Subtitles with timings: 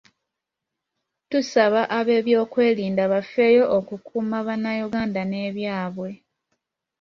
[1.29, 6.09] Tusaba abeebyokwerinda bafeeyo okukuuma Bannayuganda ne byabwe.